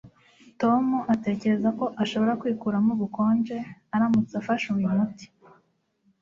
Tom 0.61 0.85
atekereza 1.13 1.69
ko 1.79 1.85
ashobora 2.03 2.37
kwikuramo 2.41 2.89
ubukonje 2.95 3.57
aramutse 3.95 4.33
afashe 4.41 4.65
uyu 4.77 4.89
muti 4.95 5.25